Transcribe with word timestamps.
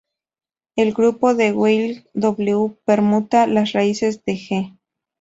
El 0.75 0.95
grupo 0.95 1.35
de 1.35 1.51
Weyl 1.53 2.09
"W" 2.15 2.75
permuta 2.85 3.45
las 3.45 3.73
raíces 3.73 4.25
de 4.25 4.33
"G". 4.33 4.77